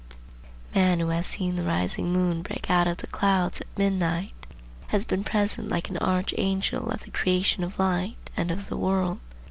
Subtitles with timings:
[0.73, 4.31] The man who has seen the rising moon break out of the clouds at midnight,
[4.87, 9.19] has been present like an archangel at the creation of light and of the world.